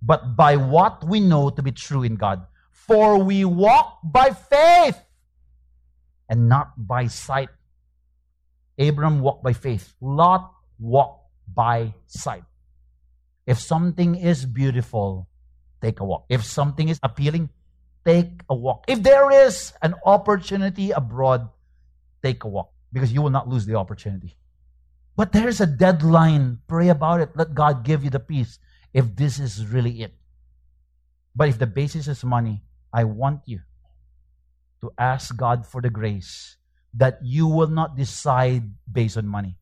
[0.00, 2.46] but by what we know to be true in God.
[2.72, 4.98] For we walk by faith
[6.28, 7.48] and not by sight.
[8.78, 9.94] Abram walked by faith.
[10.00, 12.44] Lot walked by sight.
[13.46, 15.28] If something is beautiful,
[15.80, 16.26] take a walk.
[16.28, 17.50] If something is appealing,
[18.04, 18.84] take a walk.
[18.88, 21.48] If there is an opportunity abroad,
[22.22, 24.36] take a walk because you will not lose the opportunity.
[25.16, 26.58] But there's a deadline.
[26.66, 27.30] Pray about it.
[27.36, 28.58] Let God give you the peace
[28.92, 30.14] if this is really it.
[31.34, 32.62] But if the basis is money,
[32.92, 33.60] I want you
[34.80, 36.56] to ask God for the grace
[36.96, 39.56] that you will not decide based on money.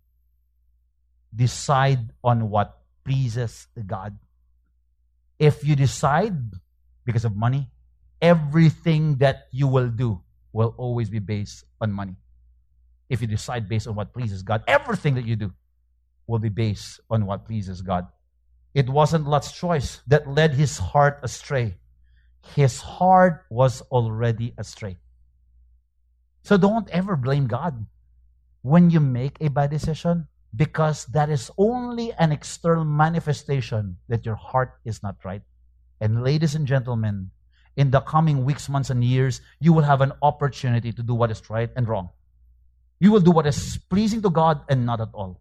[1.35, 4.17] Decide on what pleases God.
[5.39, 6.37] If you decide
[7.05, 7.71] because of money,
[8.23, 10.21] everything that you will do
[10.53, 12.17] will always be based on money.
[13.11, 15.53] If you decide based on what pleases God, everything that you do
[16.27, 18.07] will be based on what pleases God.
[18.73, 21.77] It wasn't Lot's choice that led his heart astray.
[22.55, 24.99] His heart was already astray.
[26.45, 27.87] So don't ever blame God
[28.61, 34.37] when you make a bad decision because that is only an external manifestation that your
[34.37, 35.41] heart is not right.
[36.01, 37.31] And ladies and gentlemen,
[37.77, 41.31] in the coming weeks, months, and years, you will have an opportunity to do what
[41.31, 42.11] is right and wrong.
[43.01, 45.41] You will do what is pleasing to God and not at all.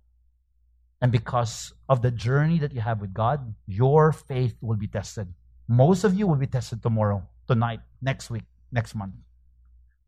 [1.02, 5.28] And because of the journey that you have with God, your faith will be tested.
[5.68, 9.14] Most of you will be tested tomorrow, tonight, next week, next month.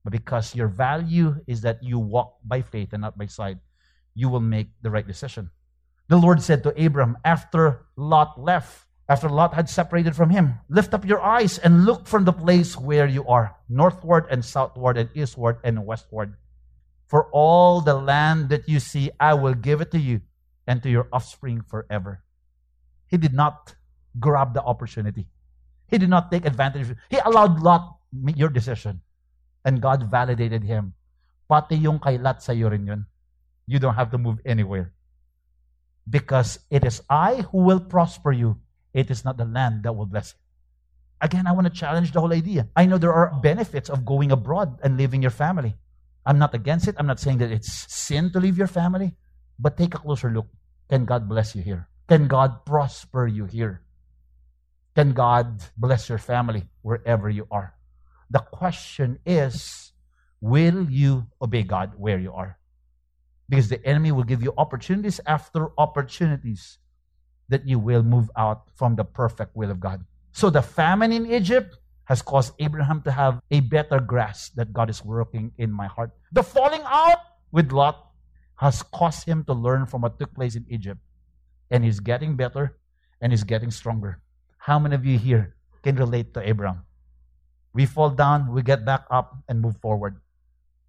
[0.06, 3.58] But because your value is that you walk by faith and not by sight,
[4.14, 5.50] you will make the right decision.
[6.08, 10.94] The Lord said to Abram after Lot left, after Lot had separated from him, Lift
[10.94, 15.10] up your eyes and look from the place where you are, northward and southward and
[15.16, 16.36] eastward and westward.
[17.08, 20.22] For all the land that you see, I will give it to you
[20.68, 22.22] and to your offspring forever.
[23.08, 23.74] He did not
[24.20, 25.26] grab the opportunity.
[25.90, 26.96] He did not take advantage.
[27.10, 29.02] He allowed Lot make your decision.
[29.66, 30.94] And God validated him.
[31.50, 33.06] Pati yung kay Lot sa'yo rin yun.
[33.66, 34.94] You don't have to move anywhere.
[36.08, 38.62] Because it is I who will prosper you.
[38.94, 40.40] It is not the land that will bless you.
[41.22, 42.70] Again, I want to challenge the whole idea.
[42.76, 45.76] I know there are benefits of going abroad and leaving your family.
[46.26, 46.96] I'm not against it.
[46.98, 49.14] I'm not saying that it's sin to leave your family.
[49.58, 50.48] But take a closer look.
[50.90, 51.90] Can God bless you here?
[52.08, 53.82] Can God prosper you here?
[54.96, 57.75] Can God bless your family wherever you are?
[58.30, 59.94] The question is,
[60.42, 62.58] will you obey God where you are?
[63.48, 66.80] Because the enemy will give you opportunities after opportunities
[67.50, 70.04] that you will move out from the perfect will of God.
[70.32, 74.90] So the famine in Egypt has caused Abraham to have a better grasp that God
[74.90, 76.12] is working in my heart.
[76.32, 77.20] The falling out
[77.52, 78.12] with Lot
[78.58, 81.00] has caused him to learn from what took place in Egypt.
[81.70, 82.78] And he's getting better
[83.22, 84.22] and he's getting stronger.
[84.58, 86.86] How many of you here can relate to Abraham?
[87.76, 90.22] We fall down, we get back up, and move forward.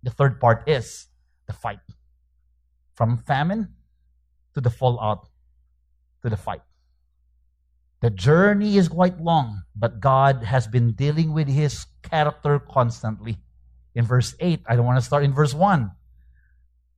[0.05, 1.09] The third part is
[1.49, 1.83] the fight.
[2.95, 3.75] From famine
[4.55, 5.27] to the fallout
[6.23, 6.63] to the fight.
[8.03, 13.39] The journey is quite long, but God has been dealing with his character constantly.
[13.97, 15.91] In verse 8, I don't want to start in verse 1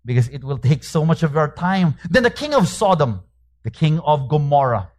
[0.05, 1.95] because it will take so much of our time.
[2.11, 3.23] Then the king of Sodom,
[3.63, 4.93] the king of Gomorrah,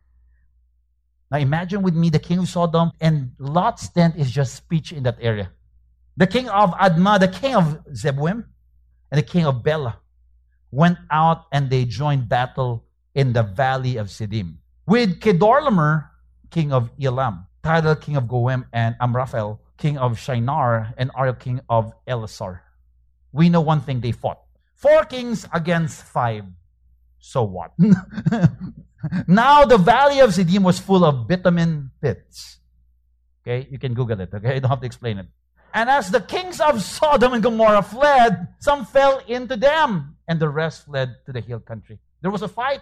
[1.32, 5.04] now imagine with me the king of Sodom and Lot's tent is just speech in
[5.04, 5.52] that area.
[6.18, 8.44] The king of Admah, the king of Zeboim,
[9.12, 10.00] and the king of Bela
[10.72, 12.84] went out and they joined battle
[13.16, 14.56] in the valley of Siddim.
[14.86, 16.10] With Chedorlaomer,
[16.50, 21.62] king of Elam, Tidal, king of Goiim, and Amraphel, king of Shinar, and Ariel, king
[21.70, 22.62] of Ellasar.
[23.32, 24.40] We know one thing they fought.
[24.76, 26.46] Four kings against five.
[27.20, 27.72] So what?
[29.28, 32.60] now the valley of Siddim was full of bitumen pits.
[33.42, 34.56] Okay, you can Google it, okay?
[34.56, 35.28] I don't have to explain it.
[35.74, 40.50] And as the kings of Sodom and Gomorrah fled, some fell into them, and the
[40.50, 42.00] rest fled to the hill country.
[42.22, 42.82] There was a fight.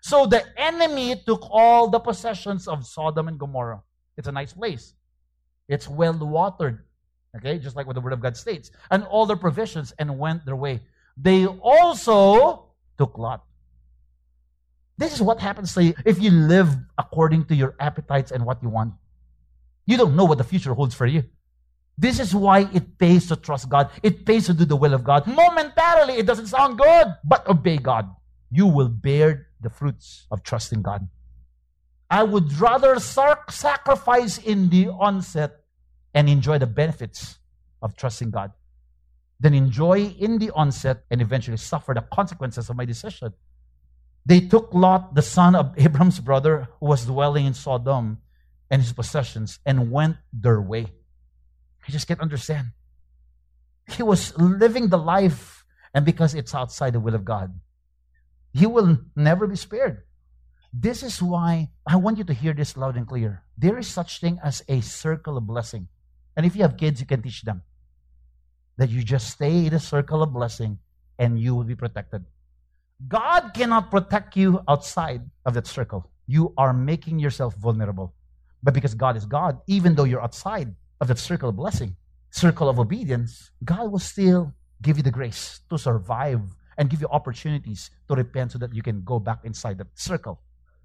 [0.00, 3.82] So the enemy took all the possessions of Sodom and Gomorrah.
[4.16, 4.94] It's a nice place.
[5.68, 6.84] It's well watered.
[7.36, 8.70] Okay, just like what the Word of God states.
[8.90, 10.80] And all their provisions and went their way.
[11.16, 13.44] They also took Lot.
[14.98, 18.62] This is what happens to you if you live according to your appetites and what
[18.62, 18.94] you want.
[19.86, 21.24] You don't know what the future holds for you.
[21.96, 23.90] This is why it pays to trust God.
[24.02, 25.26] It pays to do the will of God.
[25.26, 28.10] Momentarily, it doesn't sound good, but obey God.
[28.50, 31.08] You will bear the fruits of trusting God.
[32.10, 35.60] I would rather sacrifice in the onset
[36.14, 37.38] and enjoy the benefits
[37.82, 38.52] of trusting God
[39.40, 43.32] than enjoy in the onset and eventually suffer the consequences of my decision.
[44.28, 48.18] They took Lot, the son of Abram's brother, who was dwelling in Sodom,
[48.70, 50.92] and his possessions, and went their way.
[51.88, 52.76] I just can't understand.
[53.88, 55.64] He was living the life,
[55.94, 57.58] and because it's outside the will of God,
[58.52, 60.04] he will never be spared.
[60.74, 63.44] This is why I want you to hear this loud and clear.
[63.56, 65.88] There is such thing as a circle of blessing.
[66.36, 67.62] And if you have kids, you can teach them
[68.76, 70.78] that you just stay in a circle of blessing
[71.18, 72.26] and you will be protected.
[73.06, 76.10] God cannot protect you outside of that circle.
[76.26, 78.14] You are making yourself vulnerable.
[78.62, 81.96] But because God is God, even though you're outside, of that circle of blessing,
[82.30, 86.40] circle of obedience, God will still give you the grace to survive
[86.76, 90.40] and give you opportunities to repent so that you can go back inside that circle.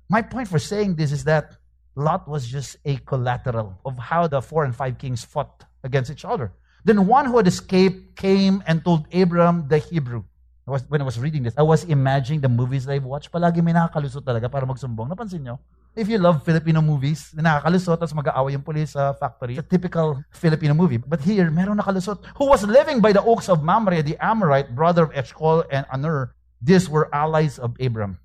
[0.10, 1.56] My point for saying this is that
[1.96, 6.26] Lot was just a collateral of how the four and five kings fought against each
[6.26, 6.52] other.
[6.86, 10.24] Then one who had escaped came and told Abram the Hebrew.
[10.66, 13.32] I was, when I was reading this, I was imagining the movies that I've watched.
[13.32, 15.12] Palagi may nakakalusot talaga para magsumbong.
[15.12, 15.60] Napansin nyo?
[15.96, 19.70] If you love Filipino movies, na nakakalusot, tapos mag-aaway yung police sa factory, it's a
[19.70, 20.98] typical Filipino movie.
[20.98, 25.04] But here, meron nakalusot, who was living by the oaks of Mamre, the Amorite, brother
[25.04, 26.34] of Eshcol and Aner.
[26.64, 28.24] These were allies of Abram.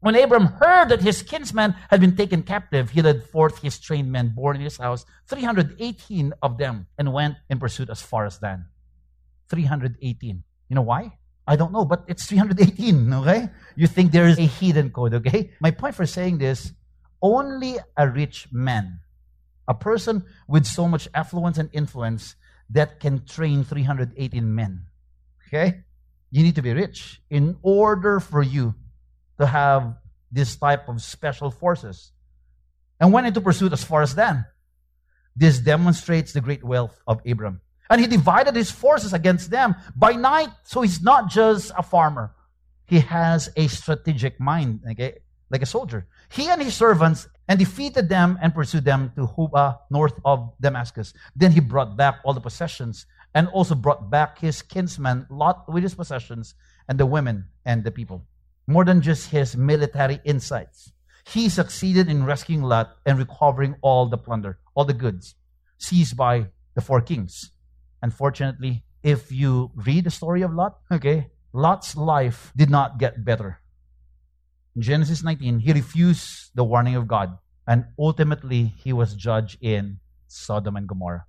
[0.00, 4.12] When Abram heard that his kinsman had been taken captive, he led forth his trained
[4.12, 8.38] men born in his house, 318 of them, and went in pursuit as far as
[8.38, 8.64] Dan.
[9.48, 10.44] 318.
[10.68, 11.19] You know why?
[11.50, 13.48] I don't know, but it's 318, okay?
[13.74, 15.50] You think there is a hidden code, okay?
[15.60, 16.72] My point for saying this
[17.20, 19.00] only a rich man,
[19.66, 22.36] a person with so much affluence and influence
[22.70, 24.86] that can train 318 men.
[25.48, 25.80] Okay?
[26.30, 28.76] You need to be rich in order for you
[29.40, 29.96] to have
[30.30, 32.12] this type of special forces.
[33.00, 34.44] And went into pursuit as far as Dan.
[35.34, 37.60] This demonstrates the great wealth of Abram.
[37.90, 40.48] And he divided his forces against them by night.
[40.62, 42.32] So he's not just a farmer.
[42.86, 45.18] He has a strategic mind, okay?
[45.50, 46.06] like a soldier.
[46.30, 51.12] He and his servants and defeated them and pursued them to Hobah, north of Damascus.
[51.34, 55.82] Then he brought back all the possessions and also brought back his kinsman Lot with
[55.82, 56.54] his possessions
[56.88, 58.24] and the women and the people.
[58.66, 60.92] More than just his military insights,
[61.26, 65.34] he succeeded in rescuing Lot and recovering all the plunder, all the goods
[65.78, 67.50] seized by the four kings.
[68.02, 73.60] Unfortunately, if you read the story of Lot, okay, Lot's life did not get better
[74.76, 79.98] in Genesis 19, he refused the warning of God, and ultimately he was judged in
[80.28, 81.26] Sodom and Gomorrah.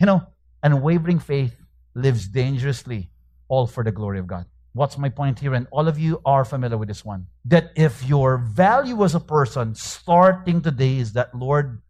[0.00, 0.26] You know,
[0.62, 1.54] unwavering faith
[1.94, 3.10] lives dangerously,
[3.48, 4.46] all for the glory of God.
[4.72, 5.54] What's my point here?
[5.54, 7.28] And all of you are familiar with this one.
[7.46, 11.80] That if your value as a person starting today is that, Lord,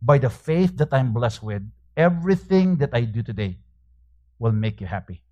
[0.00, 1.62] by the faith that I'm blessed with,
[1.96, 3.58] everything that I do today
[4.38, 5.22] will make you happy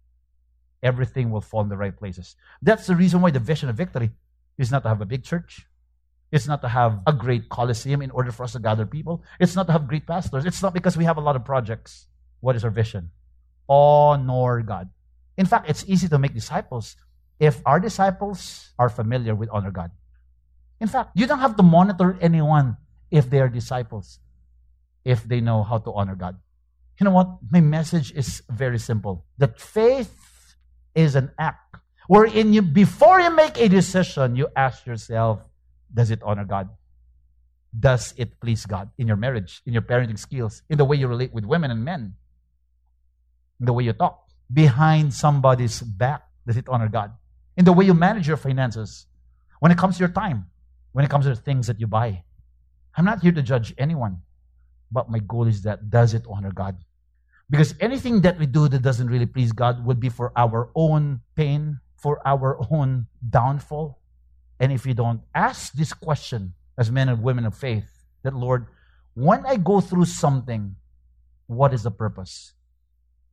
[0.85, 2.37] everything will fall in the right places.
[2.61, 4.11] That's the reason why the vision of victory
[4.59, 5.67] is not to have a big church.
[6.31, 9.25] It's not to have a great coliseum in order for us to gather people.
[9.41, 10.45] It's not to have great pastors.
[10.45, 12.07] It's not because we have a lot of projects.
[12.41, 13.11] What is our vision?
[13.69, 14.91] Honor God.
[15.39, 16.97] In fact, it's easy to make disciples
[17.41, 19.91] if our disciples are familiar with honor God.
[20.81, 22.77] In fact, you don't have to monitor anyone
[23.11, 24.19] if they are disciples,
[25.05, 26.37] if they know how to honor God.
[26.99, 27.39] You know what?
[27.51, 30.57] My message is very simple that faith
[30.95, 31.77] is an act
[32.07, 35.41] wherein you, before you make a decision, you ask yourself,
[35.93, 36.69] does it honor God?
[37.77, 41.09] Does it please God in your marriage, in your parenting skills, in the way you
[41.09, 42.15] relate with women and men,
[43.59, 44.29] in the way you talk?
[44.53, 47.13] Behind somebody's back, does it honor God?
[47.57, 49.07] In the way you manage your finances,
[49.59, 50.47] when it comes to your time,
[50.93, 52.23] when it comes to the things that you buy.
[52.97, 54.23] I'm not here to judge anyone,
[54.95, 56.79] but my goal is that does it honor God?
[57.51, 61.21] Because anything that we do that doesn't really please God would be for our own
[61.35, 64.01] pain, for our own downfall.
[64.61, 67.91] And if you don't ask this question as men and women of faith,
[68.23, 68.69] that Lord,
[69.15, 70.77] when I go through something,
[71.49, 72.55] what is the purpose?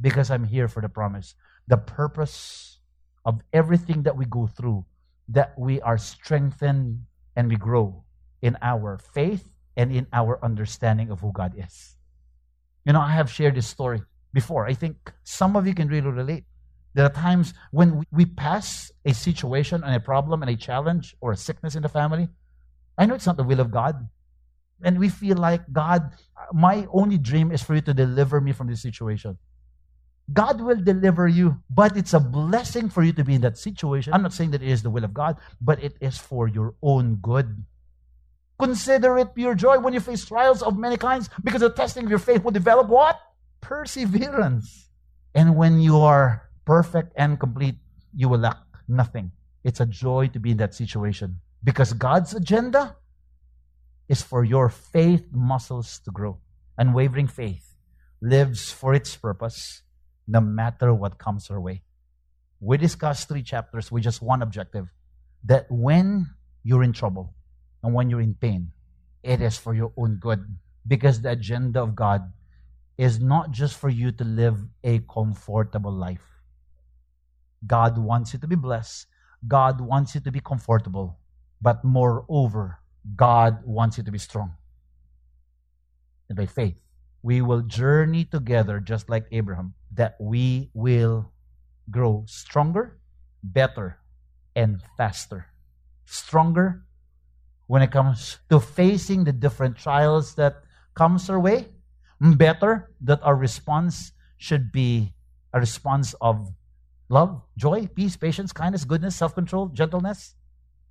[0.02, 1.36] Because I'm here for the promise.
[1.68, 2.80] The purpose
[3.24, 4.84] of everything that we go through,
[5.30, 7.06] that we are strengthened
[7.36, 8.04] and we grow
[8.42, 9.48] in our faith
[9.78, 11.96] and in our understanding of who God is.
[12.86, 14.02] You know, I have shared this story
[14.34, 14.68] before.
[14.68, 16.46] I think some of you can really relate.
[16.94, 21.32] There are times when we pass a situation and a problem and a challenge or
[21.32, 22.28] a sickness in the family.
[22.98, 24.10] I know it's not the will of God.
[24.84, 26.12] And we feel like, God,
[26.54, 29.38] my only dream is for you to deliver me from this situation.
[30.34, 34.14] God will deliver you, but it's a blessing for you to be in that situation.
[34.14, 36.74] I'm not saying that it is the will of God, but it is for your
[36.82, 37.64] own good.
[38.62, 42.12] Consider it pure joy when you face trials of many kinds, because the testing of
[42.12, 43.20] your faith will develop what?
[43.60, 44.88] Perseverance.
[45.34, 47.78] And when you are perfect and complete,
[48.16, 49.32] you will lack nothing.
[49.64, 52.98] It's a joy to be in that situation because God's agenda
[54.08, 56.38] is for your faith muscles to grow.
[56.78, 57.76] Unwavering faith
[58.22, 59.82] lives for its purpose
[60.28, 61.82] no matter what comes our way.
[62.60, 64.88] We discussed three chapters with just one objective
[65.46, 66.28] that when
[66.64, 67.34] you're in trouble,
[67.84, 68.72] and when you're in pain,
[69.24, 70.58] it is for your own good.
[70.88, 72.32] Because the agenda of God
[72.98, 76.26] is not just for you to live a comfortable life.
[77.66, 79.08] God wants you to be blessed.
[79.48, 81.18] God wants you to be comfortable.
[81.62, 82.80] But moreover,
[83.16, 84.54] God wants you to be strong.
[86.30, 86.80] And by faith,
[87.24, 91.32] we will journey together just like Abraham, that we will
[91.90, 92.98] grow stronger,
[93.44, 94.00] better,
[94.56, 95.48] and faster.
[96.06, 96.84] Stronger,
[97.72, 100.60] when it comes to facing the different trials that
[100.94, 101.72] comes our way
[102.36, 105.16] better that our response should be
[105.56, 106.52] a response of
[107.08, 110.36] love joy peace patience kindness goodness self-control gentleness.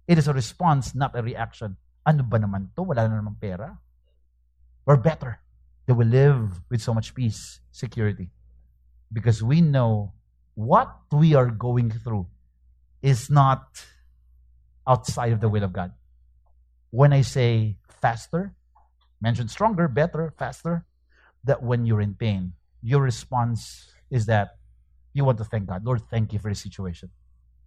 [0.09, 1.77] It is a response not a reaction.
[2.09, 2.81] Ano ba naman to?
[2.81, 3.77] Wala na pera.
[4.89, 5.37] Or better
[5.85, 8.33] that we live with so much peace security.
[9.13, 10.17] Because we know
[10.57, 12.25] what we are going through
[13.05, 13.69] is not
[14.89, 15.93] outside of the will of God
[16.91, 18.55] when I say faster,
[19.21, 20.85] mention stronger, better, faster,
[21.45, 24.57] that when you're in pain, your response is that
[25.13, 25.85] you want to thank God.
[25.85, 27.11] Lord, thank you for this situation.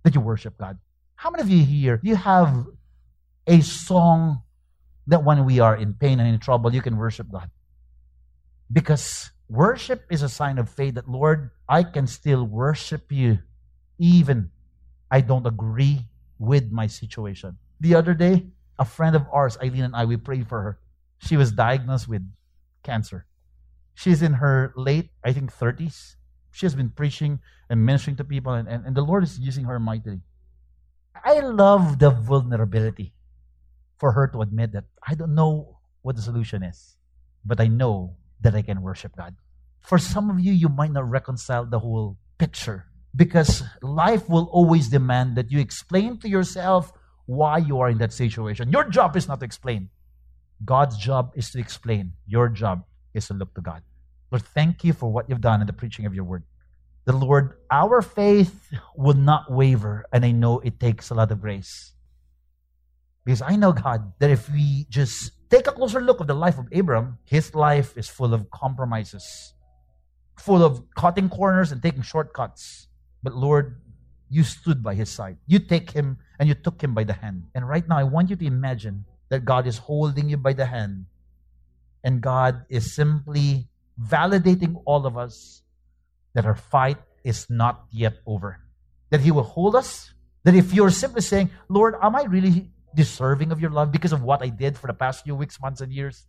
[0.03, 0.77] That you worship God.
[1.15, 2.65] How many of you here, you have
[3.47, 4.41] a song
[5.07, 7.49] that when we are in pain and in trouble, you can worship God?
[8.71, 13.39] Because worship is a sign of faith that, Lord, I can still worship you
[13.99, 14.49] even
[15.11, 16.07] I don't agree
[16.39, 17.57] with my situation.
[17.79, 18.47] The other day,
[18.79, 20.79] a friend of ours, Eileen and I, we prayed for her.
[21.19, 22.23] She was diagnosed with
[22.83, 23.25] cancer.
[23.93, 26.15] She's in her late, I think, 30s.
[26.51, 29.65] She has been preaching and ministering to people, and, and, and the Lord is using
[29.65, 30.21] her mightily.
[31.23, 33.13] I love the vulnerability
[33.97, 36.97] for her to admit that I don't know what the solution is,
[37.45, 39.35] but I know that I can worship God.
[39.81, 44.89] For some of you, you might not reconcile the whole picture because life will always
[44.89, 46.91] demand that you explain to yourself
[47.25, 48.71] why you are in that situation.
[48.71, 49.89] Your job is not to explain.
[50.65, 52.13] God's job is to explain.
[52.27, 53.81] Your job is to look to God.
[54.31, 56.43] Lord, thank you for what you've done in the preaching of your word.
[57.05, 61.41] The Lord, our faith will not waver, and I know it takes a lot of
[61.41, 61.91] grace.
[63.25, 66.57] Because I know, God, that if we just take a closer look of the life
[66.57, 69.53] of Abram, his life is full of compromises,
[70.37, 72.87] full of cutting corners and taking shortcuts.
[73.21, 73.81] But Lord,
[74.33, 75.37] you stood by his side.
[75.45, 77.43] You take him and you took him by the hand.
[77.53, 80.65] And right now, I want you to imagine that God is holding you by the
[80.65, 81.05] hand
[82.03, 83.69] and God is simply
[84.01, 85.61] validating all of us
[86.33, 88.59] that our fight is not yet over.
[89.11, 90.11] That He will hold us.
[90.43, 94.23] That if you're simply saying, Lord, am I really deserving of your love because of
[94.23, 96.25] what I did for the past few weeks, months, and years?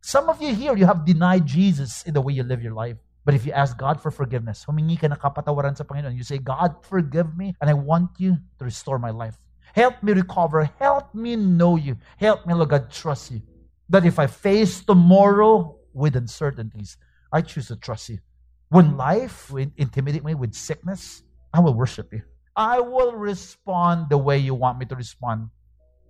[0.00, 2.96] Some of you here, you have denied Jesus in the way you live your life.
[3.24, 6.38] But if you ask God for forgiveness, humingi ka na kapatawaran sa Panginoon, you say,
[6.38, 9.36] God, forgive me, and I want you to restore my life.
[9.74, 10.64] Help me recover.
[10.78, 11.96] Help me know you.
[12.16, 13.42] Help me, Lord God, trust you.
[13.88, 16.96] That if I face tomorrow with uncertainties,
[17.32, 18.18] I choose to trust you.
[18.70, 22.22] When life will intimidate me with sickness, I will worship you.
[22.56, 25.48] I will respond the way you want me to respond.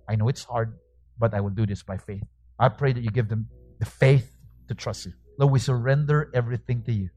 [0.07, 0.73] I know it's hard,
[1.17, 2.23] but I will do this by faith.
[2.57, 3.47] I pray that you give them
[3.79, 4.35] the faith
[4.67, 5.13] to trust you.
[5.39, 7.09] Lord, we surrender everything to you.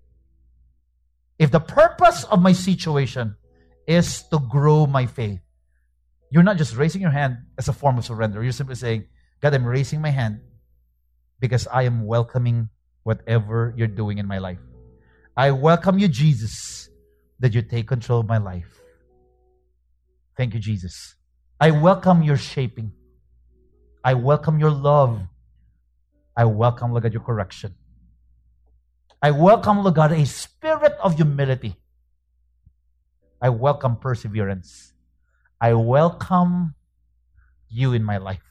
[1.38, 3.36] If the purpose of my situation
[3.86, 5.40] is to grow my faith,
[6.32, 8.42] You're not just raising your hand as a form of surrender.
[8.42, 9.04] You're simply saying,
[9.42, 10.40] God, I'm raising my hand
[11.40, 12.70] because I am welcoming
[13.02, 14.58] whatever you're doing in my life.
[15.36, 16.88] I welcome you, Jesus,
[17.40, 18.80] that you take control of my life.
[20.38, 21.16] Thank you, Jesus.
[21.60, 22.92] I welcome your shaping.
[24.02, 25.20] I welcome your love.
[26.34, 27.74] I welcome, look at your correction.
[29.24, 31.76] I welcome, Lord God, a spirit of humility.
[33.40, 34.92] I welcome perseverance.
[35.60, 36.74] I welcome
[37.68, 38.42] you in my life.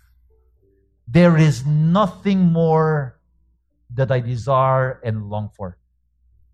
[1.05, 3.19] There is nothing more
[3.93, 5.77] that I desire and long for.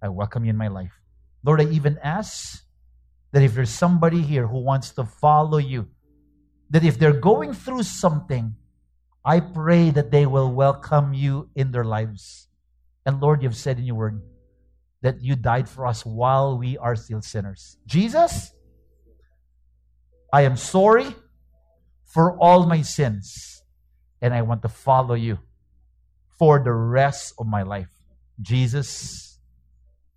[0.02, 1.00] I welcome you in my life.
[1.44, 2.64] Lord, I even ask
[3.34, 5.90] that if there's somebody here who wants to follow you,
[6.72, 8.56] that if they're going through something,
[9.24, 12.47] I pray that they will welcome you in their lives.
[13.08, 14.22] And Lord, you've said in your word
[15.02, 17.78] that you died for us while we are still sinners.
[17.86, 18.52] Jesus,
[20.34, 21.16] I am sorry
[22.04, 23.64] for all my sins,
[24.22, 25.40] and I want to follow you
[26.38, 27.88] for the rest of my life.
[28.42, 29.40] Jesus,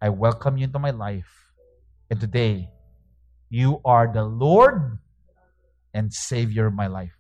[0.03, 1.31] I welcome you into my life.
[2.11, 2.71] And today,
[3.51, 4.99] you are the Lord
[5.95, 7.20] and Savior of my life.